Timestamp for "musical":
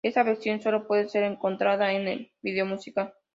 2.65-3.13